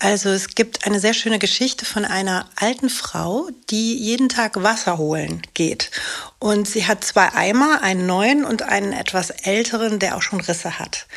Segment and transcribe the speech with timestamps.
[0.00, 4.96] Also es gibt eine sehr schöne Geschichte von einer alten Frau, die jeden Tag Wasser
[4.96, 5.90] holen geht.
[6.38, 10.78] Und sie hat zwei Eimer, einen neuen und einen etwas älteren, der auch schon Risse
[10.78, 11.08] hat.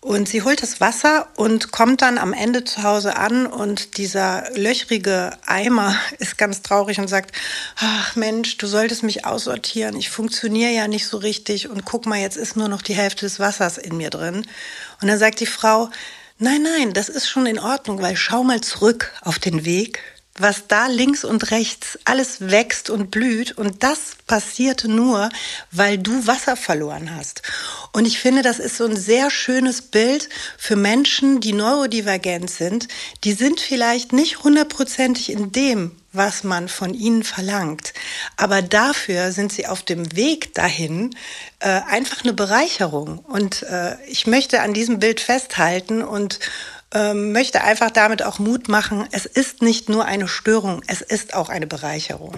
[0.00, 4.50] Und sie holt das Wasser und kommt dann am Ende zu Hause an und dieser
[4.56, 7.36] löchrige Eimer ist ganz traurig und sagt,
[7.76, 12.18] ach Mensch, du solltest mich aussortieren, ich funktioniere ja nicht so richtig und guck mal,
[12.18, 14.46] jetzt ist nur noch die Hälfte des Wassers in mir drin.
[15.02, 15.90] Und dann sagt die Frau,
[16.40, 20.02] nein, nein, das ist schon in Ordnung, weil schau mal zurück auf den Weg
[20.40, 23.56] was da links und rechts alles wächst und blüht.
[23.58, 25.28] Und das passierte nur,
[25.70, 27.42] weil du Wasser verloren hast.
[27.92, 32.88] Und ich finde, das ist so ein sehr schönes Bild für Menschen, die neurodivergent sind.
[33.24, 37.92] Die sind vielleicht nicht hundertprozentig in dem, was man von ihnen verlangt.
[38.36, 41.14] Aber dafür sind sie auf dem Weg dahin
[41.60, 43.18] äh, einfach eine Bereicherung.
[43.18, 46.40] Und äh, ich möchte an diesem Bild festhalten und
[46.92, 49.06] ähm, möchte einfach damit auch Mut machen.
[49.12, 52.34] Es ist nicht nur eine Störung, es ist auch eine Bereicherung.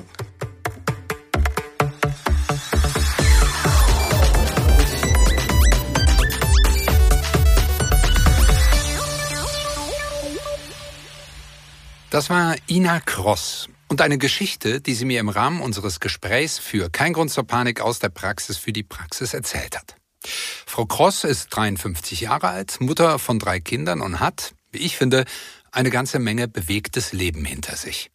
[12.11, 16.91] Das war Ina Cross und eine Geschichte, die sie mir im Rahmen unseres Gesprächs für
[16.91, 20.02] Kein Grund zur Panik aus der Praxis für die Praxis erzählt hat.
[20.25, 25.25] Frau Cross ist 53 Jahre alt, Mutter von drei Kindern und hat, wie ich finde,
[25.70, 28.11] eine ganze Menge bewegtes Leben hinter sich.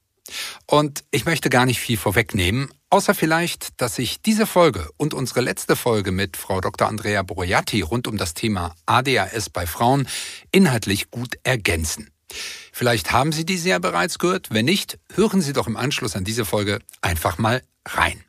[0.66, 5.42] Und ich möchte gar nicht viel vorwegnehmen, außer vielleicht, dass sich diese Folge und unsere
[5.42, 6.88] letzte Folge mit Frau Dr.
[6.88, 10.08] Andrea Borjatti rund um das Thema ADHS bei Frauen
[10.52, 12.12] inhaltlich gut ergänzen.
[12.74, 14.50] Vielleicht haben Sie diese ja bereits gehört.
[14.52, 18.24] Wenn nicht, hören Sie doch im Anschluss an diese Folge einfach mal rein.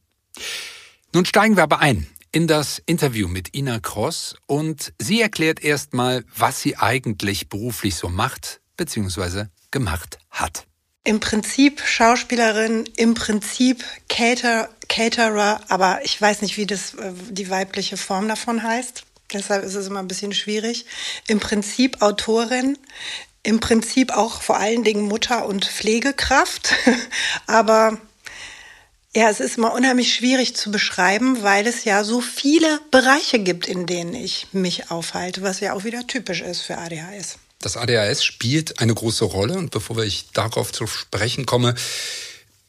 [1.12, 6.24] Nun steigen wir aber ein in das Interview mit Ina Cross und sie erklärt erstmal,
[6.34, 9.46] was sie eigentlich beruflich so macht bzw.
[9.70, 10.66] gemacht hat.
[11.04, 17.48] Im Prinzip Schauspielerin, im Prinzip Cater, Caterer, aber ich weiß nicht, wie das äh, die
[17.48, 19.04] weibliche Form davon heißt.
[19.32, 20.86] Deshalb ist es immer ein bisschen schwierig.
[21.26, 22.76] Im Prinzip Autorin,
[23.42, 26.74] im Prinzip auch vor allen Dingen Mutter und Pflegekraft,
[27.46, 27.98] aber
[29.18, 33.66] ja, es ist immer unheimlich schwierig zu beschreiben, weil es ja so viele Bereiche gibt,
[33.66, 37.38] in denen ich mich aufhalte, was ja auch wieder typisch ist für ADHS.
[37.58, 41.74] Das ADHS spielt eine große Rolle und bevor ich darauf zu sprechen komme,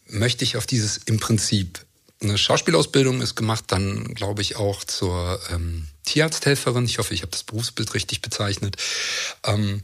[0.07, 1.85] möchte ich auf dieses im Prinzip.
[2.19, 6.85] Eine Schauspielausbildung ist gemacht, dann glaube ich auch zur ähm, Tierarzthelferin.
[6.85, 8.75] Ich hoffe, ich habe das Berufsbild richtig bezeichnet.
[9.45, 9.83] Ähm,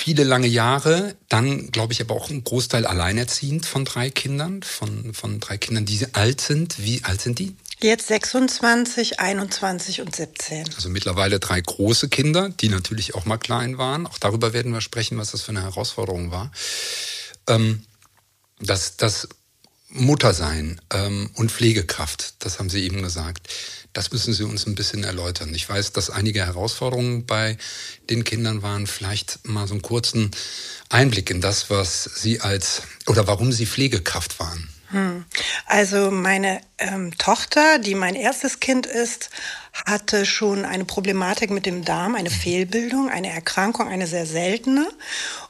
[0.00, 5.12] viele lange Jahre, dann glaube ich aber auch ein Großteil alleinerziehend von drei Kindern, von,
[5.12, 6.82] von drei Kindern, die alt sind.
[6.82, 7.54] Wie alt sind die?
[7.82, 10.70] Jetzt 26, 21 und 17.
[10.74, 14.06] Also mittlerweile drei große Kinder, die natürlich auch mal klein waren.
[14.06, 16.50] Auch darüber werden wir sprechen, was das für eine Herausforderung war.
[17.46, 17.82] Ähm,
[18.58, 19.28] das, das
[19.88, 23.48] Muttersein ähm, und Pflegekraft, das haben Sie eben gesagt.
[23.92, 25.52] Das müssen Sie uns ein bisschen erläutern.
[25.54, 27.58] Ich weiß, dass einige Herausforderungen bei
[28.08, 28.86] den Kindern waren.
[28.86, 30.30] Vielleicht mal so einen kurzen
[30.88, 34.68] Einblick in das, was Sie als oder warum Sie Pflegekraft waren.
[34.90, 35.24] Hm.
[35.66, 39.30] Also meine ähm, Tochter, die mein erstes Kind ist,
[39.86, 44.88] hatte schon eine Problematik mit dem Darm, eine Fehlbildung, eine Erkrankung, eine sehr seltene.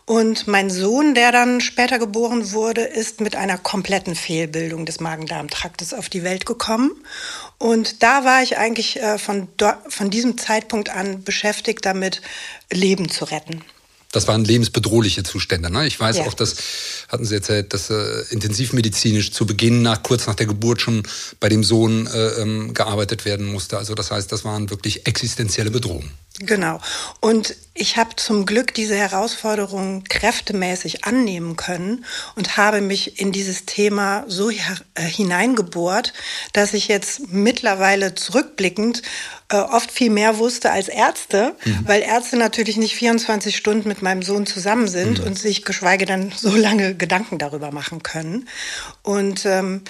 [0.05, 5.95] Und mein Sohn, der dann später geboren wurde, ist mit einer kompletten Fehlbildung des Magen-Darm-Traktes
[5.95, 6.93] auf die Welt gekommen.
[7.57, 9.49] Und da war ich eigentlich äh, von,
[9.89, 12.21] von diesem Zeitpunkt an beschäftigt damit,
[12.71, 13.65] Leben zu retten.
[14.13, 15.71] Das waren lebensbedrohliche Zustände.
[15.71, 15.87] Ne?
[15.87, 16.27] Ich weiß ja.
[16.27, 16.57] auch, das
[17.09, 21.05] hatten Sie erzählt, dass äh, intensivmedizinisch zu Beginn, nach, kurz nach der Geburt schon
[21.39, 23.79] bei dem Sohn äh, ähm, gearbeitet werden musste.
[23.79, 26.11] Also das heißt, das waren wirklich existenzielle Bedrohungen.
[26.43, 26.81] Genau.
[27.21, 33.67] Und ich habe zum Glück diese Herausforderungen kräftemäßig annehmen können und habe mich in dieses
[33.67, 34.57] Thema so äh,
[34.97, 36.15] hineingebohrt,
[36.55, 39.03] dass ich jetzt mittlerweile zurückblickend
[39.51, 41.81] äh, oft viel mehr wusste als Ärzte, mhm.
[41.87, 45.27] weil Ärzte natürlich nicht 24 Stunden mit meinem Sohn zusammen sind mhm.
[45.27, 48.49] und sich geschweige denn so lange Gedanken darüber machen können.
[49.03, 49.83] Und ähm,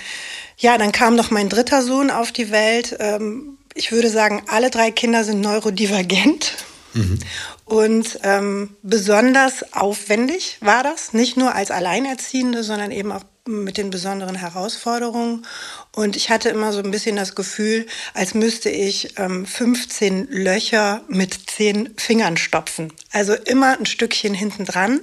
[0.59, 2.97] ja, dann kam noch mein dritter Sohn auf die Welt.
[2.99, 6.53] Ähm, ich würde sagen, alle drei Kinder sind neurodivergent.
[6.95, 7.19] Mhm.
[7.65, 13.91] Und ähm, besonders aufwendig war das, nicht nur als Alleinerziehende, sondern eben auch mit den
[13.91, 15.47] besonderen Herausforderungen.
[15.93, 21.03] Und ich hatte immer so ein bisschen das Gefühl, als müsste ich ähm, 15 Löcher
[21.09, 22.93] mit 10 Fingern stopfen.
[23.11, 25.01] Also immer ein Stückchen hinten dran,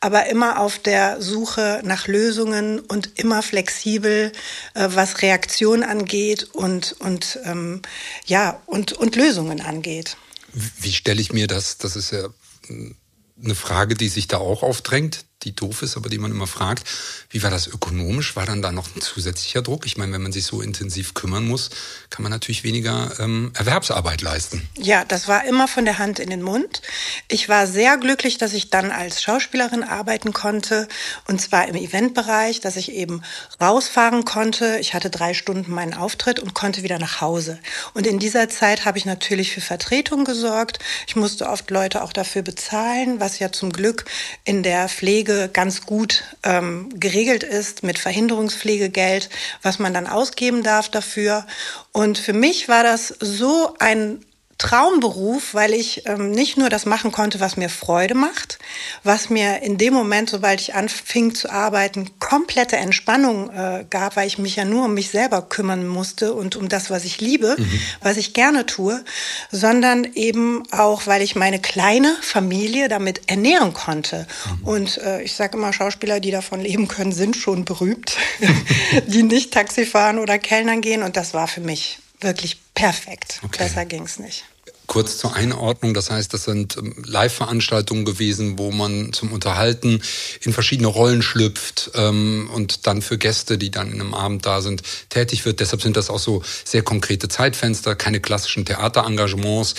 [0.00, 4.32] aber immer auf der Suche nach Lösungen und immer flexibel,
[4.74, 7.82] äh, was Reaktion angeht und, und, ähm,
[8.26, 10.16] ja, und, und Lösungen angeht.
[10.52, 11.78] Wie stelle ich mir das?
[11.78, 12.28] Das ist ja
[12.68, 16.84] eine Frage, die sich da auch aufdrängt die doof ist, aber die man immer fragt,
[17.30, 18.36] wie war das ökonomisch?
[18.36, 19.86] War dann da noch ein zusätzlicher Druck?
[19.86, 21.70] Ich meine, wenn man sich so intensiv kümmern muss,
[22.10, 24.66] kann man natürlich weniger ähm, Erwerbsarbeit leisten.
[24.78, 26.82] Ja, das war immer von der Hand in den Mund.
[27.28, 30.88] Ich war sehr glücklich, dass ich dann als Schauspielerin arbeiten konnte
[31.26, 33.22] und zwar im Eventbereich, dass ich eben
[33.60, 34.78] rausfahren konnte.
[34.80, 37.58] Ich hatte drei Stunden meinen Auftritt und konnte wieder nach Hause.
[37.92, 40.78] Und in dieser Zeit habe ich natürlich für Vertretung gesorgt.
[41.06, 44.04] Ich musste oft Leute auch dafür bezahlen, was ja zum Glück
[44.44, 49.30] in der Pflege Pflege ganz gut ähm, geregelt ist mit Verhinderungspflegegeld,
[49.62, 51.46] was man dann ausgeben darf dafür.
[51.92, 54.24] Und für mich war das so ein
[54.58, 58.58] Traumberuf, weil ich ähm, nicht nur das machen konnte, was mir Freude macht,
[59.02, 64.26] was mir in dem Moment, sobald ich anfing zu arbeiten, komplette Entspannung äh, gab, weil
[64.26, 67.56] ich mich ja nur um mich selber kümmern musste und um das, was ich liebe,
[67.58, 67.80] mhm.
[68.00, 69.04] was ich gerne tue,
[69.50, 74.26] sondern eben auch, weil ich meine kleine Familie damit ernähren konnte.
[74.60, 74.68] Mhm.
[74.68, 78.16] Und äh, ich sage immer, Schauspieler, die davon leben können, sind schon berühmt,
[79.06, 81.02] die nicht Taxi fahren oder Kellnern gehen.
[81.02, 83.40] Und das war für mich wirklich perfekt.
[83.42, 83.58] Okay.
[83.58, 84.44] Besser es nicht.
[84.86, 90.02] Kurz zur Einordnung, das heißt, das sind ähm, Live-Veranstaltungen gewesen, wo man zum Unterhalten
[90.42, 94.60] in verschiedene Rollen schlüpft ähm, und dann für Gäste, die dann in einem Abend da
[94.60, 95.60] sind, tätig wird.
[95.60, 99.74] Deshalb sind das auch so sehr konkrete Zeitfenster, keine klassischen Theaterengagements,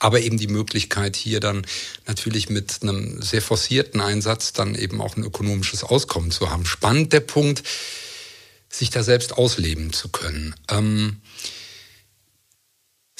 [0.00, 1.64] aber eben die Möglichkeit hier dann
[2.08, 6.66] natürlich mit einem sehr forcierten Einsatz dann eben auch ein ökonomisches Auskommen zu haben.
[6.66, 7.62] Spannend der Punkt,
[8.68, 10.54] sich da selbst ausleben zu können.
[10.68, 11.20] Ähm,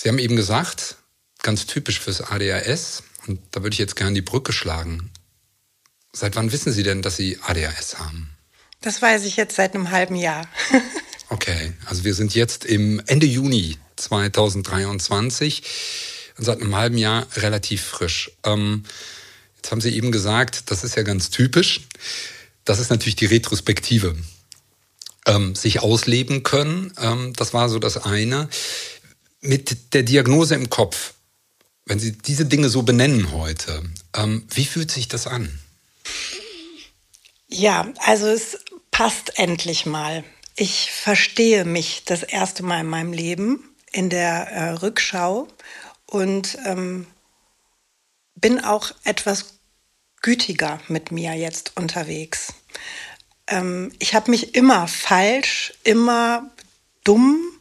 [0.00, 0.94] Sie haben eben gesagt,
[1.42, 5.10] ganz typisch fürs ADHS, und da würde ich jetzt gerne die Brücke schlagen.
[6.12, 8.30] Seit wann wissen Sie denn, dass Sie ADHS haben?
[8.80, 10.46] Das weiß ich jetzt seit einem halben Jahr.
[11.30, 15.64] okay, also wir sind jetzt im Ende Juni 2023
[16.38, 18.30] und seit einem halben Jahr relativ frisch.
[18.44, 18.84] Ähm,
[19.56, 21.88] jetzt haben Sie eben gesagt, das ist ja ganz typisch.
[22.64, 24.14] Das ist natürlich die Retrospektive.
[25.26, 28.48] Ähm, sich ausleben können, ähm, das war so das eine
[29.40, 31.14] mit der Diagnose im Kopf,
[31.86, 33.82] wenn Sie diese Dinge so benennen heute,
[34.14, 35.58] ähm, wie fühlt sich das an?
[37.48, 38.58] Ja, also es
[38.90, 40.24] passt endlich mal.
[40.54, 45.48] Ich verstehe mich das erste Mal in meinem Leben in der äh, Rückschau
[46.06, 47.06] und ähm,
[48.34, 49.54] bin auch etwas
[50.20, 52.54] gütiger mit mir jetzt unterwegs.
[53.46, 56.50] Ähm, ich habe mich immer falsch, immer
[57.04, 57.57] dumm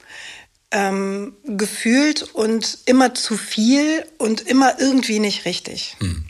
[0.71, 5.95] ähm, gefühlt und immer zu viel und immer irgendwie nicht richtig.
[5.99, 6.25] Hm.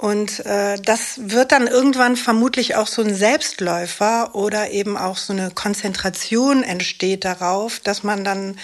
[0.00, 5.32] Und äh, das wird dann irgendwann vermutlich auch so ein Selbstläufer oder eben auch so
[5.32, 8.60] eine Konzentration entsteht darauf, dass man dann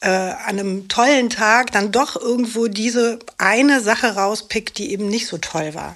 [0.00, 5.26] äh, an einem tollen Tag dann doch irgendwo diese eine Sache rauspickt, die eben nicht
[5.26, 5.94] so toll war.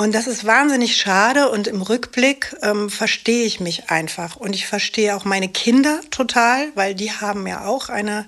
[0.00, 4.36] Und das ist wahnsinnig schade und im Rückblick ähm, verstehe ich mich einfach.
[4.36, 8.26] Und ich verstehe auch meine Kinder total, weil die haben ja auch eine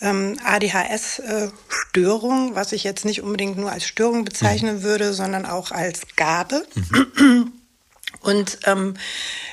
[0.00, 4.82] ähm, ADHS-Störung, was ich jetzt nicht unbedingt nur als Störung bezeichnen mhm.
[4.82, 6.66] würde, sondern auch als Gabe.
[7.14, 7.52] Mhm.
[8.22, 8.94] Und ähm,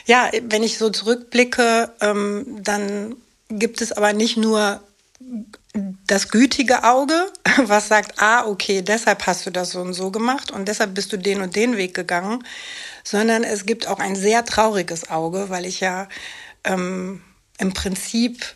[0.08, 3.16] ja, wenn ich so zurückblicke, ähm, dann
[3.50, 4.82] gibt es aber nicht nur
[6.08, 10.52] das gütige Auge, was sagt, ah, okay, deshalb hast du das so und so gemacht
[10.52, 12.44] und deshalb bist du den und den Weg gegangen,
[13.04, 16.08] sondern es gibt auch ein sehr trauriges Auge, weil ich ja
[16.64, 17.22] ähm,
[17.58, 18.56] im Prinzip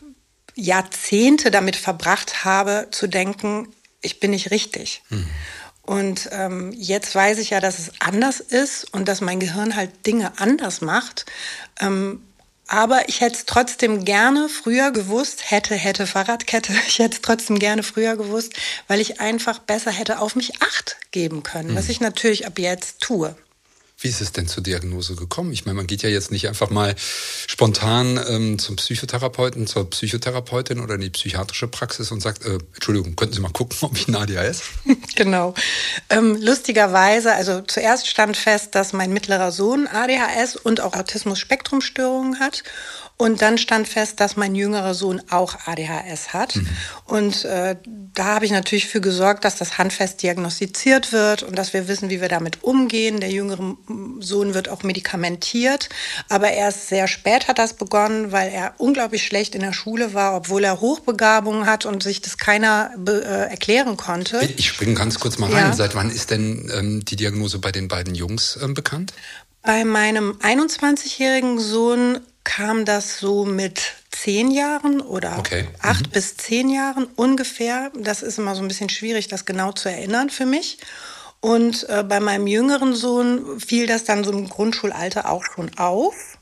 [0.55, 5.01] Jahrzehnte damit verbracht habe, zu denken, ich bin nicht richtig.
[5.09, 5.27] Mhm.
[5.81, 10.05] Und ähm, jetzt weiß ich ja, dass es anders ist und dass mein Gehirn halt
[10.05, 11.25] Dinge anders macht.
[11.81, 12.23] Ähm,
[12.67, 17.59] aber ich hätte es trotzdem gerne früher gewusst, hätte, hätte Fahrradkette, ich hätte es trotzdem
[17.59, 18.53] gerne früher gewusst,
[18.87, 21.75] weil ich einfach besser hätte auf mich Acht geben können, mhm.
[21.75, 23.35] was ich natürlich ab jetzt tue.
[24.03, 25.53] Wie ist es denn zur Diagnose gekommen?
[25.53, 26.93] Ich meine, man geht ja jetzt nicht einfach mal
[27.47, 33.15] spontan ähm, zum Psychotherapeuten, zur Psychotherapeutin oder in die psychiatrische Praxis und sagt, äh, Entschuldigung,
[33.15, 34.63] könnten Sie mal gucken, ob ich ein ADHS?
[35.15, 35.53] genau.
[36.09, 42.63] Ähm, lustigerweise, also zuerst stand fest, dass mein mittlerer Sohn ADHS und auch Autismus-Spektrumstörungen hat.
[43.23, 46.57] Und dann stand fest, dass mein jüngerer Sohn auch ADHS hat.
[46.57, 46.67] Mhm.
[47.05, 47.77] Und äh,
[48.13, 52.09] da habe ich natürlich für gesorgt, dass das handfest diagnostiziert wird und dass wir wissen,
[52.09, 53.21] wie wir damit umgehen.
[53.21, 53.77] Der jüngere
[54.19, 55.87] Sohn wird auch medikamentiert,
[56.27, 60.35] aber erst sehr spät hat das begonnen, weil er unglaublich schlecht in der Schule war,
[60.35, 64.41] obwohl er Hochbegabung hat und sich das keiner äh, erklären konnte.
[64.57, 65.67] Ich springe ganz kurz mal rein.
[65.67, 65.73] Ja.
[65.73, 69.13] Seit wann ist denn ähm, die Diagnose bei den beiden Jungs ähm, bekannt?
[69.61, 75.67] Bei meinem 21-jährigen Sohn kam das so mit zehn Jahren oder okay.
[75.81, 76.11] acht mhm.
[76.11, 77.91] bis zehn Jahren ungefähr.
[77.95, 80.77] Das ist immer so ein bisschen schwierig, das genau zu erinnern für mich.
[81.39, 86.32] Und äh, bei meinem jüngeren Sohn fiel das dann so im Grundschulalter auch schon auf.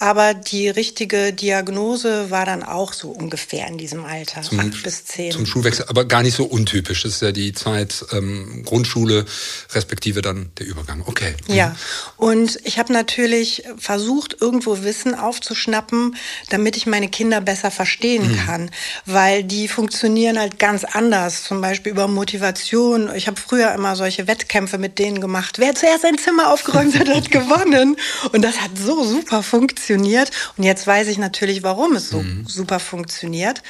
[0.00, 5.04] Aber die richtige Diagnose war dann auch so ungefähr in diesem Alter, zum, acht bis
[5.04, 5.32] zehn.
[5.32, 7.02] Zum Schulwechsel, aber gar nicht so untypisch.
[7.02, 9.24] Das ist ja die Zeit ähm, Grundschule,
[9.72, 11.02] respektive dann der Übergang.
[11.04, 11.34] Okay.
[11.48, 11.54] Mhm.
[11.54, 11.76] Ja,
[12.16, 16.14] und ich habe natürlich versucht, irgendwo Wissen aufzuschnappen,
[16.50, 18.46] damit ich meine Kinder besser verstehen mhm.
[18.46, 18.70] kann,
[19.04, 21.42] weil die funktionieren halt ganz anders.
[21.42, 23.12] Zum Beispiel über Motivation.
[23.16, 25.58] Ich habe früher immer solche Wettkämpfe mit denen gemacht.
[25.58, 27.96] Wer zuerst ein Zimmer aufgeräumt hat, hat gewonnen.
[28.30, 30.30] Und das hat so super funktioniert funktioniert.
[30.56, 32.46] Und jetzt weiß ich natürlich, warum es so mhm.
[32.46, 33.62] super funktioniert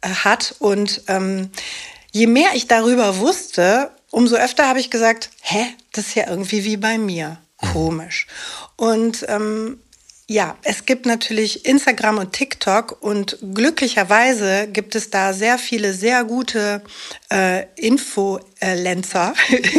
[0.00, 0.56] äh, hat.
[0.58, 1.50] Und ähm,
[2.10, 6.64] je mehr ich darüber wusste, umso öfter habe ich gesagt, hä, das ist ja irgendwie
[6.64, 7.38] wie bei mir.
[7.62, 7.68] Mhm.
[7.68, 8.26] Komisch.
[8.76, 9.78] Und ähm,
[10.32, 16.24] ja, es gibt natürlich Instagram und TikTok und glücklicherweise gibt es da sehr viele sehr
[16.24, 16.82] gute
[17.30, 19.34] äh, Influencer,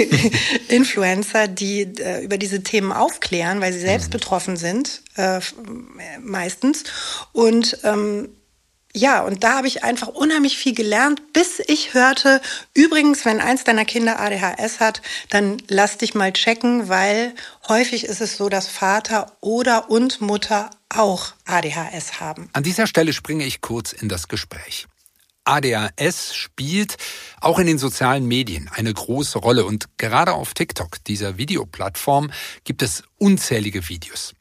[0.70, 4.12] Influencer, die äh, über diese Themen aufklären, weil sie selbst mhm.
[4.12, 5.40] betroffen sind, äh,
[6.22, 6.84] meistens.
[7.32, 8.30] Und ähm,
[8.96, 12.42] ja, und da habe ich einfach unheimlich viel gelernt, bis ich hörte,
[12.76, 17.34] übrigens, wenn eins deiner Kinder ADHS hat, dann lass dich mal checken, weil
[17.68, 22.50] häufig ist es so, dass Vater oder und Mutter auch ADHS haben.
[22.54, 24.88] An dieser Stelle springe ich kurz in das Gespräch.
[25.46, 26.98] ADHS spielt
[27.42, 32.32] auch in den sozialen Medien eine große Rolle und gerade auf TikTok, dieser Videoplattform,
[32.64, 34.36] gibt es unzählige Videos.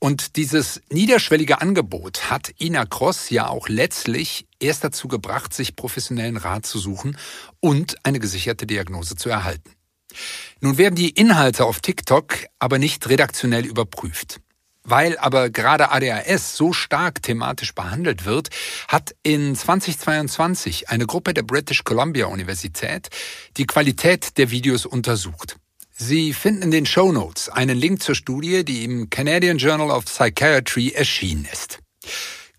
[0.00, 6.36] Und dieses niederschwellige Angebot hat Ina Cross ja auch letztlich erst dazu gebracht, sich professionellen
[6.36, 7.16] Rat zu suchen
[7.60, 9.72] und eine gesicherte Diagnose zu erhalten.
[10.60, 14.40] Nun werden die Inhalte auf TikTok aber nicht redaktionell überprüft.
[14.84, 18.48] Weil aber gerade ADHS so stark thematisch behandelt wird,
[18.86, 23.08] hat in 2022 eine Gruppe der British Columbia Universität
[23.58, 25.56] die Qualität der Videos untersucht.
[26.00, 30.04] Sie finden in den Show Notes einen Link zur Studie, die im Canadian Journal of
[30.04, 31.80] Psychiatry erschienen ist.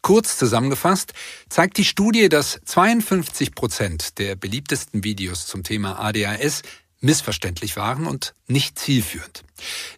[0.01, 1.13] Kurz zusammengefasst
[1.48, 6.63] zeigt die Studie, dass 52 Prozent der beliebtesten Videos zum Thema ADHS
[7.00, 9.46] missverständlich waren und nicht zielführend.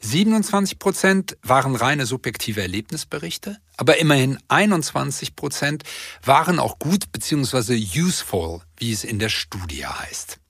[0.02, 5.82] 27 Prozent waren reine subjektive Erlebnisberichte, aber immerhin 21 Prozent
[6.24, 7.74] waren auch gut bzw.
[8.00, 10.41] useful, wie es in der Studie heißt.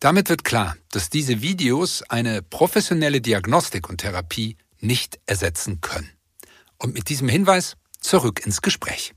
[0.00, 6.10] Damit wird klar, dass diese Videos eine professionelle Diagnostik und Therapie nicht ersetzen können.
[6.78, 9.12] Und mit diesem Hinweis zurück ins Gespräch.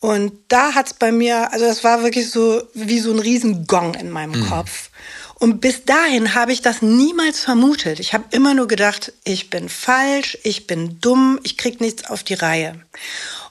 [0.00, 4.10] Und da hat's bei mir, also das war wirklich so wie so ein Riesengong in
[4.10, 4.46] meinem mhm.
[4.46, 4.90] Kopf.
[5.34, 8.00] Und bis dahin habe ich das niemals vermutet.
[8.00, 12.24] Ich habe immer nur gedacht, ich bin falsch, ich bin dumm, ich krieg nichts auf
[12.24, 12.80] die Reihe.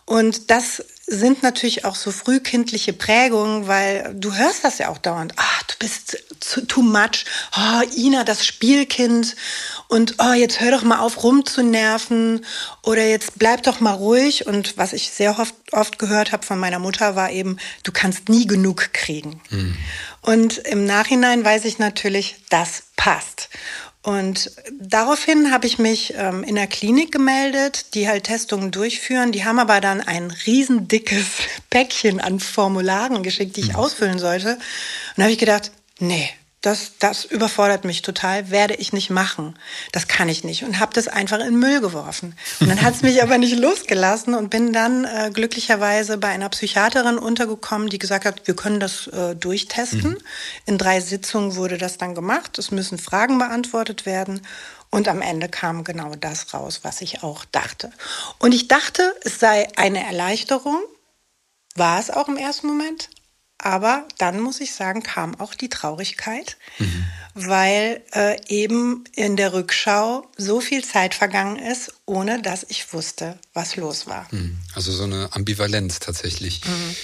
[0.06, 5.34] Und das sind natürlich auch so frühkindliche Prägungen, weil du hörst das ja auch dauernd.
[5.38, 6.18] Ah, du bist
[6.68, 7.26] too much.
[7.58, 9.38] Oh, Ina, das Spielkind.
[9.88, 12.46] Und oh, jetzt hör doch mal auf rumzunerven.
[12.84, 14.48] Oder jetzt bleib doch mal ruhig.
[14.48, 18.28] Und was ich sehr oft, oft gehört habe von meiner Mutter war eben, du kannst
[18.28, 19.42] nie genug kriegen.
[19.50, 19.78] Mhm.
[20.22, 23.48] Und im Nachhinein weiß ich natürlich, das passt.
[24.08, 29.34] Und daraufhin habe ich mich ähm, in der Klinik gemeldet, die halt Testungen durchführen.
[29.34, 31.26] Die haben aber dann ein riesendickes
[31.70, 33.76] Päckchen an Formularen geschickt, die ich mhm.
[33.76, 34.54] ausfüllen sollte.
[34.54, 34.60] Und
[35.18, 36.30] da habe ich gedacht, nee,
[36.68, 39.58] das, das überfordert mich total, werde ich nicht machen.
[39.94, 40.66] Das kann ich nicht.
[40.66, 42.36] Und habe das einfach in Müll geworfen.
[42.60, 46.50] Und dann hat es mich aber nicht losgelassen und bin dann äh, glücklicherweise bei einer
[46.50, 50.12] Psychiaterin untergekommen, die gesagt hat, wir können das äh, durchtesten.
[50.12, 50.18] Mhm.
[50.66, 52.60] In drei Sitzungen wurde das dann gemacht.
[52.60, 54.42] Es müssen Fragen beantwortet werden.
[54.90, 57.94] Und am Ende kam genau das raus, was ich auch dachte.
[58.40, 60.82] Und ich dachte, es sei eine Erleichterung.
[61.76, 63.10] War es auch im ersten Moment.
[63.68, 67.04] Aber dann muss ich sagen, kam auch die Traurigkeit, mhm.
[67.34, 73.38] weil äh, eben in der Rückschau so viel Zeit vergangen ist, ohne dass ich wusste,
[73.54, 74.26] was los war.
[74.32, 74.58] Mhm.
[74.74, 76.62] Also so eine Ambivalenz tatsächlich.
[76.64, 76.96] Mhm.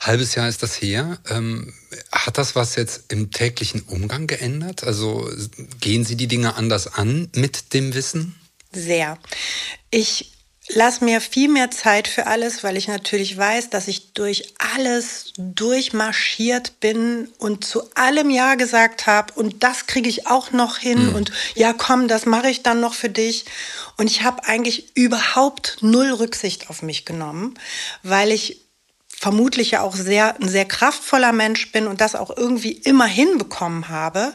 [0.00, 1.20] Halbes Jahr ist das her.
[1.30, 1.72] Ähm,
[2.10, 4.82] hat das was jetzt im täglichen Umgang geändert?
[4.82, 5.30] Also
[5.80, 8.34] gehen Sie die Dinge anders an mit dem Wissen?
[8.72, 9.18] Sehr.
[9.92, 10.32] Ich
[10.74, 15.32] lass mir viel mehr Zeit für alles, weil ich natürlich weiß, dass ich durch alles
[15.36, 21.10] durchmarschiert bin und zu allem Ja gesagt habe und das kriege ich auch noch hin
[21.10, 21.14] mhm.
[21.14, 23.44] und ja, komm, das mache ich dann noch für dich.
[23.96, 27.54] Und ich habe eigentlich überhaupt null Rücksicht auf mich genommen,
[28.02, 28.60] weil ich
[29.18, 33.88] vermutlich ja auch sehr ein sehr kraftvoller Mensch bin und das auch irgendwie immer hinbekommen
[33.88, 34.34] habe.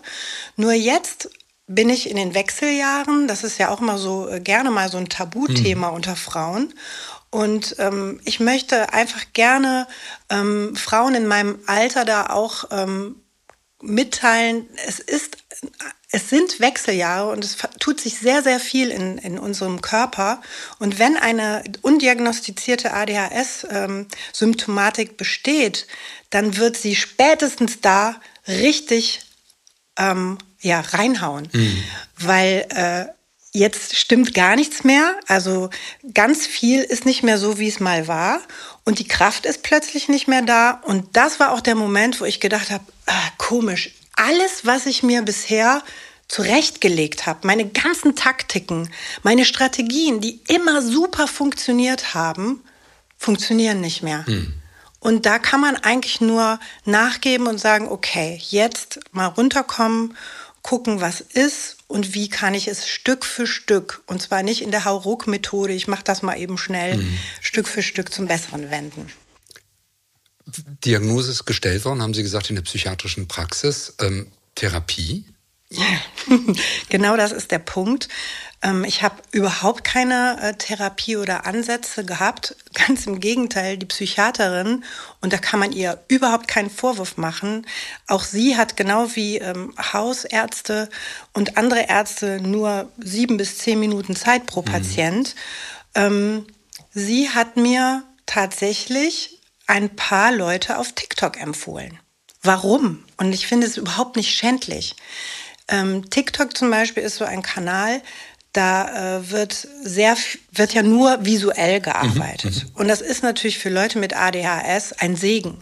[0.56, 1.30] Nur jetzt
[1.75, 3.28] bin ich in den Wechseljahren.
[3.28, 5.96] Das ist ja auch immer so äh, gerne mal so ein Tabuthema mhm.
[5.96, 6.74] unter Frauen.
[7.30, 9.88] Und ähm, ich möchte einfach gerne
[10.30, 13.16] ähm, Frauen in meinem Alter da auch ähm,
[13.82, 15.38] mitteilen, es ist
[16.13, 20.42] es sind Wechseljahre und es tut sich sehr, sehr viel in, in unserem Körper.
[20.78, 25.88] Und wenn eine undiagnostizierte ADHS-Symptomatik ähm, besteht,
[26.30, 29.22] dann wird sie spätestens da richtig
[29.98, 31.50] ähm, ja, reinhauen.
[31.51, 31.84] Mhm.
[32.18, 33.06] Weil äh,
[33.51, 35.15] jetzt stimmt gar nichts mehr.
[35.27, 35.70] Also
[36.13, 38.39] ganz viel ist nicht mehr so, wie es mal war.
[38.86, 40.82] Und die Kraft ist plötzlich nicht mehr da.
[40.86, 45.03] Und das war auch der Moment, wo ich gedacht habe, ah, komisch, alles, was ich
[45.03, 45.84] mir bisher
[46.27, 48.89] zurechtgelegt habe, meine ganzen Taktiken,
[49.22, 52.63] meine Strategien, die immer super funktioniert haben,
[53.18, 54.25] funktionieren nicht mehr.
[54.25, 54.53] Hm.
[55.01, 60.15] Und da kann man eigentlich nur nachgeben und sagen, okay, jetzt mal runterkommen,
[60.62, 64.72] gucken, was ist und wie kann ich es Stück für Stück, und zwar nicht in
[64.72, 67.18] der Hauruck-Methode, ich mache das mal eben schnell, mhm.
[67.41, 69.12] Stück für Stück zum Besseren wenden.
[70.86, 73.94] Diagnose ist gestellt worden, haben Sie gesagt, in der psychiatrischen Praxis.
[74.00, 75.25] Ähm, Therapie?
[75.70, 76.01] Ja,
[76.89, 78.10] genau das ist der Punkt.
[78.62, 82.56] Ähm, ich habe überhaupt keine äh, Therapie oder Ansätze gehabt.
[82.74, 84.84] Ganz im Gegenteil, die Psychiaterin,
[85.20, 87.65] und da kann man ihr überhaupt keinen Vorwurf machen.
[88.08, 90.89] Auch sie hat genau wie ähm, Hausärzte
[91.34, 94.65] und andere Ärzte nur sieben bis zehn Minuten Zeit pro mhm.
[94.65, 95.36] Patient.
[95.96, 96.46] Ähm,
[96.94, 102.00] sie hat mir tatsächlich ein paar Leute auf TikTok empfohlen.
[102.44, 103.03] Warum?
[103.18, 104.96] Und ich finde es überhaupt nicht schändlich.
[105.68, 108.01] Ähm, TikTok zum Beispiel ist so ein Kanal,
[108.53, 110.17] da äh, wird sehr
[110.53, 114.93] wird ja nur visuell gearbeitet mhm, mhm, und das ist natürlich für Leute mit ADHS
[114.93, 115.58] ein Segen,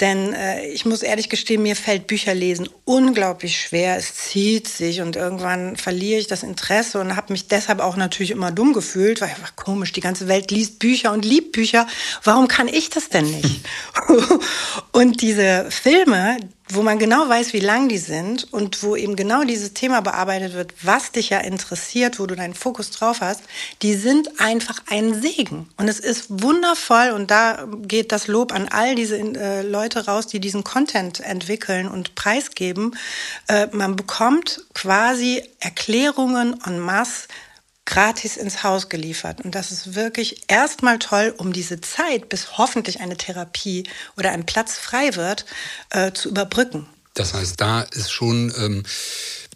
[0.00, 3.96] denn äh, ich muss ehrlich gestehen, mir fällt Bücherlesen unglaublich schwer.
[3.96, 8.30] Es zieht sich und irgendwann verliere ich das Interesse und habe mich deshalb auch natürlich
[8.30, 11.86] immer dumm gefühlt, weil war komisch, die ganze Welt liest Bücher und liebt Bücher.
[12.22, 13.60] Warum kann ich das denn nicht?
[14.92, 16.36] und diese Filme,
[16.68, 20.54] wo man genau weiß, wie lang die sind und wo eben genau dieses Thema bearbeitet
[20.54, 23.42] wird, was dich ja interessiert, wo du deinen Fokus drauf hast,
[23.82, 25.68] die sind einfach ein Segen.
[25.76, 30.26] Und es ist wundervoll und da geht das Lob an all diese äh, Leute raus,
[30.26, 32.96] die diesen Content entwickeln und preisgeben.
[33.46, 37.28] Äh, man bekommt quasi Erklärungen en masse
[37.86, 39.40] gratis ins Haus geliefert.
[39.40, 44.44] Und das ist wirklich erstmal toll, um diese Zeit, bis hoffentlich eine Therapie oder ein
[44.44, 45.46] Platz frei wird,
[45.90, 46.86] äh, zu überbrücken.
[47.14, 48.82] Das heißt, da ist schon ähm,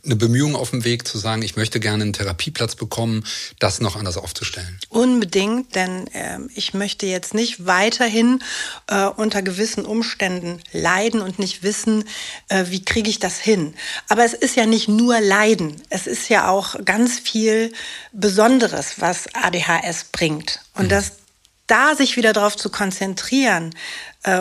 [0.05, 3.25] eine Bemühung auf dem Weg zu sagen, ich möchte gerne einen Therapieplatz bekommen,
[3.59, 4.79] das noch anders aufzustellen?
[4.89, 8.43] Unbedingt, denn äh, ich möchte jetzt nicht weiterhin
[8.87, 12.05] äh, unter gewissen Umständen leiden und nicht wissen,
[12.49, 13.75] äh, wie kriege ich das hin.
[14.09, 17.73] Aber es ist ja nicht nur Leiden, es ist ja auch ganz viel
[18.13, 20.61] Besonderes, was ADHS bringt.
[20.75, 20.91] Und mhm.
[20.91, 21.13] das
[21.71, 23.73] da sich wieder darauf zu konzentrieren,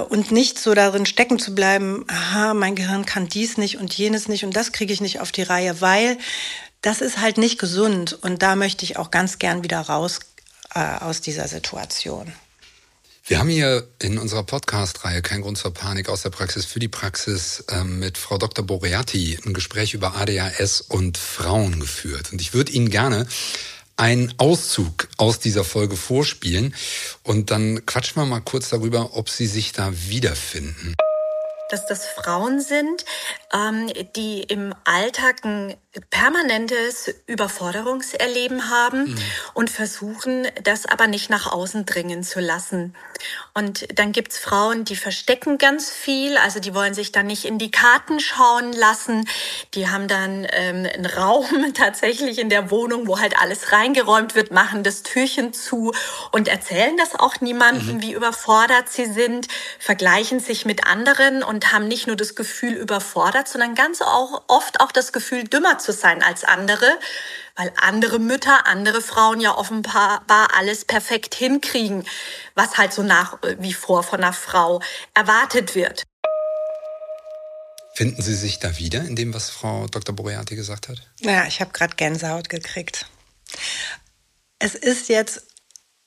[0.09, 4.27] und nicht so darin stecken zu bleiben, aha, mein Gehirn kann dies nicht und jenes
[4.27, 6.17] nicht und das kriege ich nicht auf die Reihe, weil
[6.81, 10.19] das ist halt nicht gesund und da möchte ich auch ganz gern wieder raus
[10.75, 12.33] äh, aus dieser Situation.
[13.25, 16.87] Wir haben hier in unserer Podcast-Reihe Kein Grund zur Panik aus der Praxis für die
[16.87, 18.65] Praxis äh, mit Frau Dr.
[18.65, 22.31] Boreati ein Gespräch über ADHS und Frauen geführt.
[22.31, 23.27] Und ich würde Ihnen gerne
[23.99, 26.73] einen Auszug aus dieser Folge vorspielen.
[27.23, 30.95] Und dann quatschen wir mal kurz darüber, ob Sie sich da wiederfinden
[31.69, 33.05] dass das Frauen sind,
[33.53, 35.75] ähm, die im Alltag ein
[36.11, 39.17] permanentes Überforderungserleben haben mhm.
[39.55, 42.95] und versuchen, das aber nicht nach außen dringen zu lassen.
[43.55, 47.57] Und dann gibt's Frauen, die verstecken ganz viel, also die wollen sich dann nicht in
[47.57, 49.27] die Karten schauen lassen.
[49.73, 54.51] Die haben dann ähm, einen Raum tatsächlich in der Wohnung, wo halt alles reingeräumt wird,
[54.51, 55.91] machen das Türchen zu
[56.31, 58.01] und erzählen das auch niemandem, mhm.
[58.01, 59.47] wie überfordert sie sind,
[59.79, 64.79] vergleichen sich mit anderen und haben nicht nur das Gefühl überfordert, sondern ganz auch oft
[64.79, 66.97] auch das Gefühl dümmer zu sein als andere,
[67.55, 70.23] weil andere Mütter, andere Frauen ja offenbar
[70.55, 72.05] alles perfekt hinkriegen,
[72.55, 74.81] was halt so nach wie vor von einer Frau
[75.13, 76.03] erwartet wird.
[77.93, 80.15] Finden Sie sich da wieder in dem, was Frau Dr.
[80.15, 81.01] Boreati gesagt hat?
[81.19, 83.05] Ja, ich habe gerade Gänsehaut gekriegt.
[84.57, 85.43] Es ist jetzt,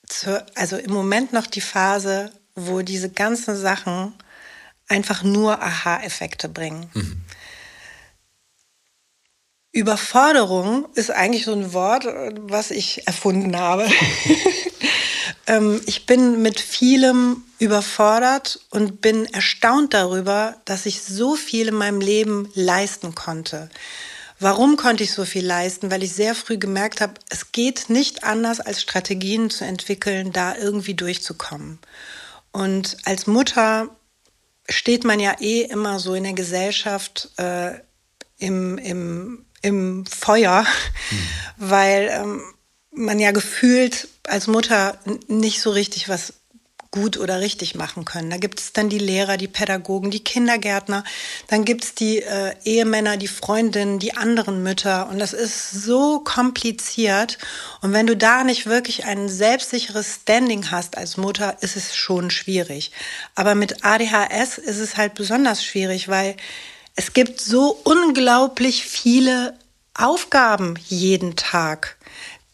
[0.07, 4.15] zu, also im Moment noch die Phase, wo diese ganzen Sachen
[4.87, 6.89] einfach nur Aha-Effekte bringen.
[6.93, 7.21] Mhm.
[9.73, 13.89] Überforderung ist eigentlich so ein Wort, was ich erfunden habe.
[15.47, 21.75] ähm, ich bin mit vielem überfordert und bin erstaunt darüber, dass ich so viel in
[21.75, 23.69] meinem Leben leisten konnte.
[24.39, 25.89] Warum konnte ich so viel leisten?
[25.89, 30.55] Weil ich sehr früh gemerkt habe, es geht nicht anders, als Strategien zu entwickeln, da
[30.55, 31.79] irgendwie durchzukommen.
[32.51, 33.89] Und als Mutter
[34.69, 37.79] steht man ja eh immer so in der Gesellschaft äh,
[38.37, 40.65] im, im im Feuer,
[41.09, 41.17] mhm.
[41.69, 42.43] weil ähm,
[42.91, 46.33] man ja gefühlt als Mutter nicht so richtig was
[46.93, 48.29] gut oder richtig machen können.
[48.29, 51.03] Da gibt es dann die Lehrer, die Pädagogen, die Kindergärtner,
[51.47, 56.19] dann gibt es die äh, Ehemänner, die Freundinnen, die anderen Mütter und das ist so
[56.19, 57.39] kompliziert
[57.81, 62.29] und wenn du da nicht wirklich ein selbstsicheres Standing hast als Mutter, ist es schon
[62.29, 62.91] schwierig.
[63.33, 66.35] Aber mit ADHS ist es halt besonders schwierig, weil
[66.95, 69.57] es gibt so unglaublich viele
[69.95, 71.97] Aufgaben jeden Tag,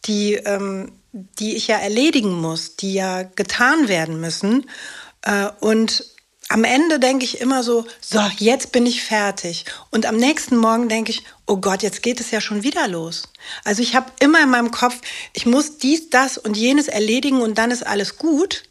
[0.05, 4.69] die ähm, die ich ja erledigen muss, die ja getan werden müssen.
[5.23, 6.05] Äh, und
[6.49, 9.65] am Ende denke ich immer so, so, jetzt bin ich fertig.
[9.91, 13.23] Und am nächsten Morgen denke ich, oh Gott, jetzt geht es ja schon wieder los.
[13.63, 14.99] Also ich habe immer in meinem Kopf,
[15.33, 18.63] ich muss dies, das und jenes erledigen und dann ist alles gut.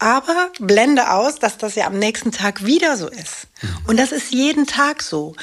[0.00, 3.46] Aber blende aus, dass das ja am nächsten Tag wieder so ist.
[3.86, 5.36] Und das ist jeden Tag so.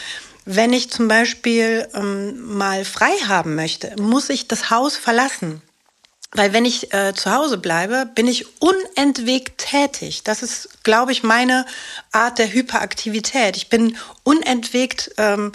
[0.46, 5.62] Wenn ich zum Beispiel ähm, mal frei haben möchte, muss ich das Haus verlassen.
[6.38, 10.22] Weil wenn ich äh, zu Hause bleibe, bin ich unentwegt tätig.
[10.24, 11.66] Das ist, glaube ich, meine
[12.12, 13.58] Art der Hyperaktivität.
[13.58, 15.52] Ich bin unentwegt ähm,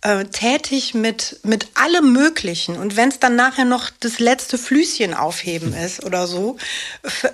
[0.00, 2.76] äh, tätig mit, mit allem Möglichen.
[2.76, 6.56] Und wenn es dann nachher noch das letzte Flüschen aufheben ist oder so,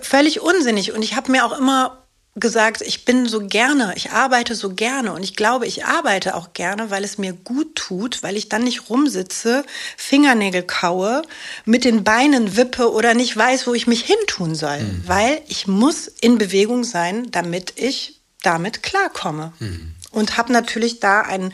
[0.03, 0.93] völlig unsinnig.
[0.93, 2.01] Und ich habe mir auch immer
[2.37, 6.53] gesagt, ich bin so gerne, ich arbeite so gerne und ich glaube, ich arbeite auch
[6.53, 9.65] gerne, weil es mir gut tut, weil ich dann nicht rumsitze,
[9.97, 11.23] Fingernägel kaue,
[11.65, 15.03] mit den Beinen wippe oder nicht weiß, wo ich mich hintun soll, mhm.
[15.07, 19.53] weil ich muss in Bewegung sein, damit ich damit klarkomme.
[19.59, 21.53] Mhm und habe natürlich da einen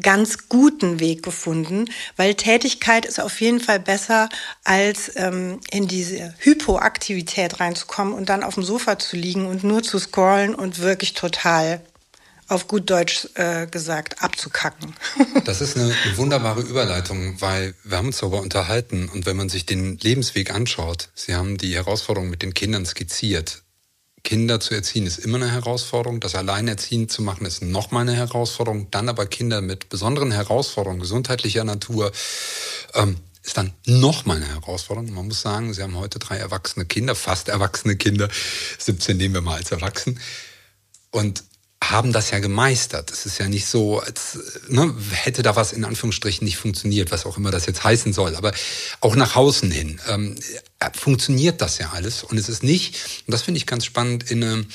[0.00, 1.86] ganz guten Weg gefunden,
[2.16, 4.28] weil Tätigkeit ist auf jeden Fall besser,
[4.64, 9.82] als ähm, in diese Hypoaktivität reinzukommen und dann auf dem Sofa zu liegen und nur
[9.82, 11.80] zu scrollen und wirklich total
[12.48, 14.94] auf gut Deutsch äh, gesagt, abzukacken.
[15.44, 19.64] das ist eine, wunderbare Überleitung, weil wir haben uns darüber unterhalten und wenn man sich
[19.64, 23.62] den Lebensweg anschaut, Sie haben die Herausforderung mit den Kindern skizziert.
[24.24, 26.20] Kinder zu erziehen ist immer eine Herausforderung.
[26.20, 28.88] Das Alleinerziehen zu machen ist nochmal eine Herausforderung.
[28.90, 32.12] Dann aber Kinder mit besonderen Herausforderungen gesundheitlicher Natur
[32.94, 35.12] ähm, ist dann nochmal eine Herausforderung.
[35.12, 38.28] Man muss sagen, Sie haben heute drei erwachsene Kinder, fast erwachsene Kinder.
[38.78, 40.20] 17 nehmen wir mal als erwachsen.
[41.10, 41.42] Und
[41.82, 43.10] haben das ja gemeistert.
[43.10, 47.26] Es ist ja nicht so, als ne, hätte da was in Anführungsstrichen nicht funktioniert, was
[47.26, 48.36] auch immer das jetzt heißen soll.
[48.36, 48.52] Aber
[49.00, 50.36] auch nach außen hin ähm,
[50.92, 52.22] funktioniert das ja alles.
[52.22, 54.66] Und es ist nicht, und das finde ich ganz spannend, in eine,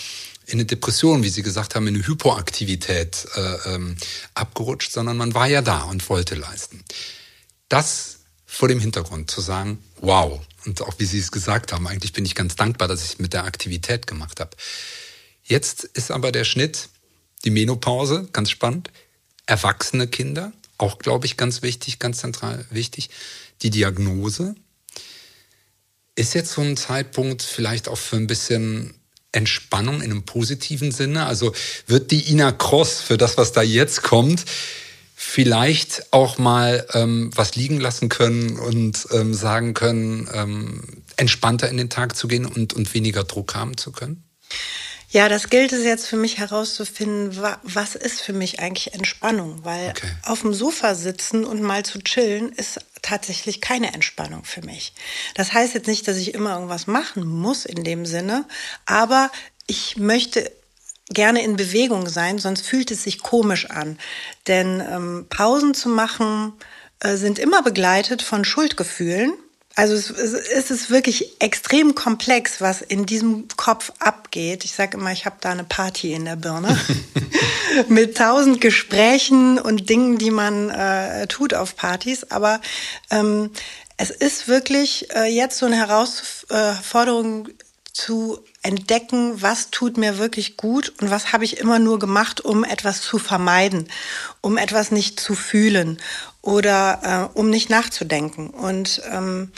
[0.46, 3.98] in eine Depression, wie Sie gesagt haben, in eine Hypoaktivität äh, ähm,
[4.34, 6.84] abgerutscht, sondern man war ja da und wollte leisten.
[7.70, 12.14] Das vor dem Hintergrund zu sagen, wow, und auch wie Sie es gesagt haben, eigentlich
[12.14, 14.52] bin ich ganz dankbar, dass ich es mit der Aktivität gemacht habe.
[15.44, 16.90] Jetzt ist aber der Schnitt,
[17.46, 18.92] die Menopause, ganz spannend.
[19.46, 23.10] Erwachsene Kinder, auch glaube ich ganz wichtig, ganz zentral wichtig.
[23.62, 24.56] Die Diagnose.
[26.18, 28.96] Ist jetzt so ein Zeitpunkt vielleicht auch für ein bisschen
[29.32, 31.28] Entspannung in einem positiven Sinne?
[31.28, 31.54] Also
[31.86, 34.44] wird die Ina Cross für das, was da jetzt kommt,
[35.14, 41.78] vielleicht auch mal ähm, was liegen lassen können und ähm, sagen können, ähm, entspannter in
[41.78, 44.24] den Tag zu gehen und, und weniger Druck haben zu können?
[45.10, 49.92] Ja, das gilt es jetzt für mich herauszufinden, was ist für mich eigentlich Entspannung, weil
[49.92, 50.08] okay.
[50.24, 54.94] auf dem Sofa sitzen und mal zu chillen ist tatsächlich keine Entspannung für mich.
[55.34, 58.46] Das heißt jetzt nicht, dass ich immer irgendwas machen muss in dem Sinne,
[58.86, 59.32] aber
[59.66, 60.52] ich möchte
[61.10, 63.98] gerne in Bewegung sein, sonst fühlt es sich komisch an.
[64.48, 66.52] Denn ähm, Pausen zu machen
[67.00, 69.32] äh, sind immer begleitet von Schuldgefühlen
[69.78, 74.66] also es, es ist wirklich extrem komplex, was in diesem Kopf abgeht.
[74.66, 76.76] Ich sage immer, ich habe da eine Party in der Birne
[77.88, 82.32] mit tausend Gesprächen und Dingen, die man äh, tut auf Partys.
[82.32, 82.60] Aber
[83.12, 83.52] ähm,
[83.98, 87.50] es ist wirklich äh, jetzt so eine Herausforderung
[87.94, 92.64] zu entdecken, was tut mir wirklich gut und was habe ich immer nur gemacht, um
[92.64, 93.88] etwas zu vermeiden,
[94.42, 96.00] um etwas nicht zu fühlen
[96.48, 98.52] oder äh, um nicht nachzudenken.
[98.52, 99.52] Und ähm,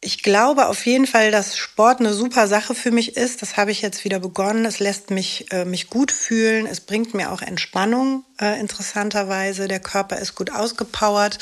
[0.00, 3.42] ich glaube auf jeden Fall, dass Sport eine super Sache für mich ist.
[3.42, 4.64] Das habe ich jetzt wieder begonnen.
[4.66, 6.66] Es lässt mich, äh, mich gut fühlen.
[6.66, 9.66] Es bringt mir auch Entspannung, äh, interessanterweise.
[9.66, 11.38] Der Körper ist gut ausgepowert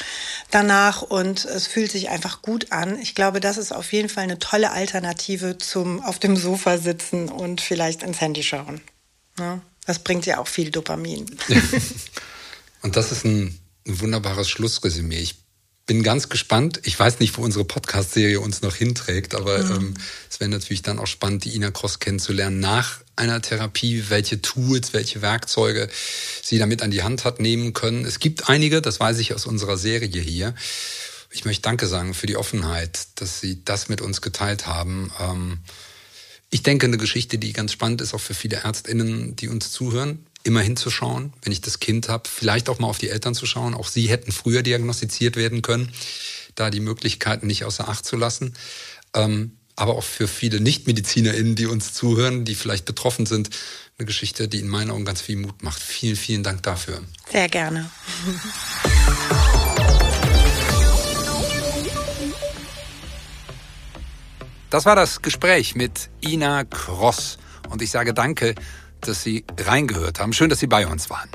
[0.50, 2.98] danach und es fühlt sich einfach gut an.
[3.00, 7.28] Ich glaube, das ist auf jeden Fall eine tolle Alternative zum auf dem Sofa sitzen
[7.28, 8.80] und vielleicht ins Handy schauen.
[9.38, 11.26] Ja, das bringt ja auch viel Dopamin.
[12.80, 15.18] und das ist ein ein wunderbares Schlussresümee.
[15.18, 15.36] Ich
[15.86, 16.80] bin ganz gespannt.
[16.84, 19.76] Ich weiß nicht, wo unsere Podcast-Serie uns noch hinträgt, aber mhm.
[19.76, 19.94] ähm,
[20.30, 24.92] es wäre natürlich dann auch spannend, die Ina Cross kennenzulernen nach einer Therapie, welche Tools,
[24.92, 25.88] welche Werkzeuge
[26.42, 28.04] sie damit an die Hand hat nehmen können.
[28.04, 30.54] Es gibt einige, das weiß ich aus unserer Serie hier.
[31.30, 35.12] Ich möchte Danke sagen für die Offenheit, dass Sie das mit uns geteilt haben.
[35.20, 35.58] Ähm,
[36.50, 40.26] ich denke, eine Geschichte, die ganz spannend ist, auch für viele ÄrztInnen, die uns zuhören,
[40.44, 43.74] immer hinzuschauen, wenn ich das Kind habe, vielleicht auch mal auf die Eltern zu schauen.
[43.74, 45.92] Auch sie hätten früher diagnostiziert werden können,
[46.54, 48.54] da die Möglichkeiten nicht außer Acht zu lassen.
[49.14, 53.50] Ähm, aber auch für viele NichtmedizinerInnen, die uns zuhören, die vielleicht betroffen sind,
[53.98, 55.82] eine Geschichte, die in meinen Augen ganz viel Mut macht.
[55.82, 57.02] Vielen, vielen Dank dafür.
[57.32, 57.90] Sehr gerne.
[64.70, 67.38] Das war das Gespräch mit Ina Cross.
[67.70, 68.54] Und ich sage danke,
[69.08, 70.32] dass Sie reingehört haben.
[70.32, 71.28] Schön, dass Sie bei uns waren.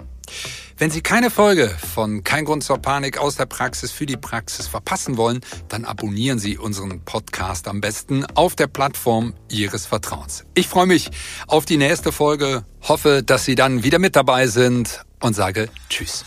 [0.78, 4.68] Wenn Sie keine Folge von Kein Grund zur Panik aus der Praxis für die Praxis
[4.68, 10.46] verpassen wollen, dann abonnieren Sie unseren Podcast am besten auf der Plattform Ihres Vertrauens.
[10.54, 11.12] Ich freue mich
[11.48, 16.24] auf die nächste Folge, hoffe, dass Sie dann wieder mit dabei sind und sage Tschüss.